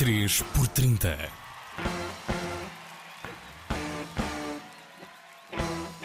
3 0.00 0.42
por 0.54 0.66
30 0.66 1.14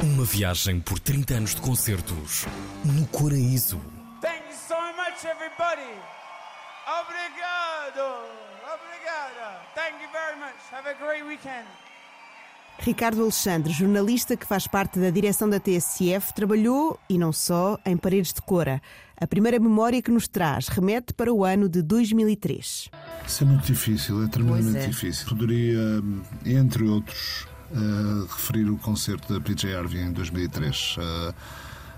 Uma 0.03 0.25
viagem 0.25 0.81
por 0.81 0.99
30 0.99 1.33
anos 1.35 1.55
de 1.55 1.61
concertos 1.61 2.45
no 2.83 3.07
Coraíso. 3.07 3.79
Thank 4.19 4.43
you 4.49 4.57
so 4.67 4.75
much, 4.97 5.23
everybody. 5.23 5.95
Obrigado. 6.85 8.27
Obrigada. 8.75 9.61
Thank 9.73 10.03
you 10.03 10.11
very 10.11 10.37
much. 10.41 10.59
Have 10.73 10.89
a 10.89 10.93
great 10.95 11.23
weekend. 11.23 11.65
Ricardo 12.79 13.21
Alexandre, 13.21 13.71
jornalista 13.71 14.35
que 14.35 14.45
faz 14.45 14.67
parte 14.67 14.99
da 14.99 15.09
direção 15.09 15.49
da 15.49 15.57
TSF, 15.57 16.33
trabalhou, 16.33 16.99
e 17.09 17.17
não 17.17 17.31
só, 17.31 17.79
em 17.85 17.95
Paredes 17.95 18.33
de 18.33 18.41
Cora. 18.41 18.81
A 19.15 19.25
primeira 19.25 19.57
memória 19.57 20.01
que 20.01 20.11
nos 20.11 20.27
traz 20.27 20.67
remete 20.67 21.13
para 21.13 21.33
o 21.33 21.45
ano 21.45 21.69
de 21.69 21.81
2003. 21.81 22.89
Isso 23.27 23.43
é 23.43 23.47
muito 23.47 23.65
difícil, 23.65 24.23
é 24.23 24.27
tremendamente 24.27 24.85
é. 24.85 24.87
difícil. 24.87 25.27
Poderia, 25.27 26.03
entre 26.45 26.83
outros, 26.85 27.47
eh, 27.71 28.25
referir 28.29 28.69
o 28.69 28.77
concerto 28.77 29.33
da 29.33 29.41
PJ 29.41 29.75
Harvey 29.75 30.01
em 30.01 30.11
2003. 30.11 30.95
Eh, 30.99 31.33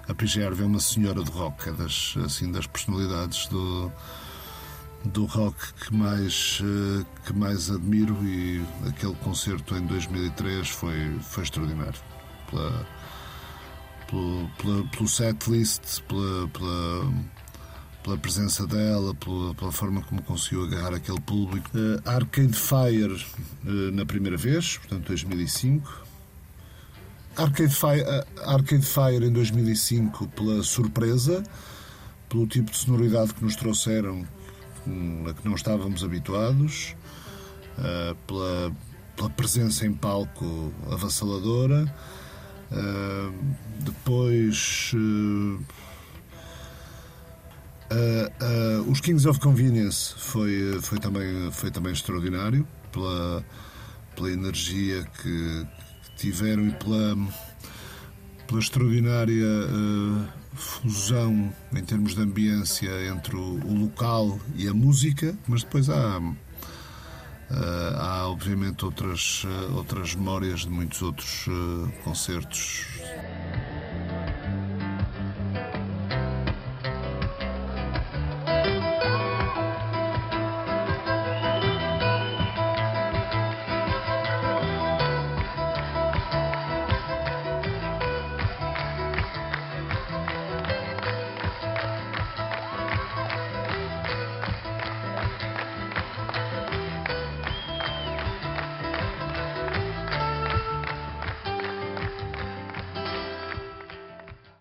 a 0.08 0.14
PJ 0.14 0.46
Harvey 0.46 0.64
é 0.64 0.68
uma 0.68 0.80
senhora 0.80 1.22
de 1.24 1.30
rock, 1.30 1.70
é 1.70 1.74
das, 1.74 2.16
assim, 2.24 2.52
das 2.52 2.66
personalidades 2.66 3.48
do, 3.48 3.92
do 5.06 5.26
rock 5.26 5.74
que 5.74 5.94
mais, 5.94 6.62
eh, 6.64 7.06
que 7.26 7.34
mais 7.34 7.70
admiro 7.70 8.18
e 8.24 8.64
aquele 8.88 9.16
concerto 9.16 9.76
em 9.76 9.86
2003 9.86 10.70
foi, 10.70 11.20
foi 11.22 11.44
extraordinário. 11.44 12.00
Pela, 12.50 12.88
pelo, 14.10 14.50
pela, 14.58 14.88
pelo 14.88 15.08
setlist, 15.08 16.02
pela, 16.04 16.48
pela, 16.48 17.14
pela 18.08 18.18
presença 18.18 18.66
dela, 18.66 19.14
pela, 19.16 19.54
pela 19.54 19.72
forma 19.72 20.02
como 20.02 20.22
conseguiu 20.22 20.64
agarrar 20.64 20.94
aquele 20.96 21.20
público. 21.20 21.70
Eh, 21.76 22.10
Arcade 22.10 22.54
Fire 22.54 23.26
eh, 23.66 23.92
na 23.92 24.06
primeira 24.06 24.38
vez, 24.38 24.78
portanto 24.78 25.08
2005. 25.08 26.06
Arcade 27.36 27.76
Fire, 27.76 28.06
eh, 28.08 28.26
Arcade 28.46 28.86
Fire 28.86 29.26
em 29.26 29.32
2005 29.34 30.26
pela 30.30 30.64
surpresa, 30.64 31.44
pelo 32.30 32.48
tipo 32.48 32.72
de 32.72 32.78
sonoridade 32.78 33.34
que 33.34 33.44
nos 33.44 33.58
trouxeram, 33.58 34.26
hum, 34.88 35.26
a 35.30 35.34
que 35.34 35.46
não 35.46 35.56
estávamos 35.56 36.02
habituados, 36.02 36.96
eh, 37.78 38.16
pela, 38.26 38.72
pela 39.18 39.30
presença 39.32 39.86
em 39.86 39.92
palco 39.92 40.72
avassaladora. 40.90 41.94
Uh, 42.70 43.34
depois 43.80 44.92
uh, 47.92 48.84
uh, 48.86 48.92
os 48.92 49.02
Kings 49.02 49.28
of 49.28 49.40
Convenience 49.40 50.14
foi, 50.18 50.80
foi, 50.82 51.00
também, 51.00 51.52
foi 51.52 51.72
também 51.72 51.94
extraordinário 51.94 52.68
pela, 52.92 53.46
pela 54.16 54.32
energia 54.32 55.04
que, 55.22 55.68
tiveram 56.18 56.68
e 56.68 56.72
pela, 56.72 57.16
pela 58.48 58.60
extraordinária 58.60 59.46
uh, 59.46 60.28
fusão 60.56 61.54
em 61.76 61.84
termos 61.84 62.16
de 62.16 62.22
ambiência 62.22 62.90
entre 63.08 63.36
o, 63.36 63.60
o 63.64 63.82
local 63.82 64.40
e 64.56 64.68
a 64.68 64.74
música, 64.74 65.38
mas 65.48 65.64
depois 65.64 65.90
há 65.90 66.20
há 67.50 68.28
obviamente 68.28 68.84
outras, 68.84 69.46
outras 69.74 70.14
memórias 70.16 70.62
de 70.62 70.70
muitos 70.70 71.02
outros 71.02 71.46
concertos 72.04 72.97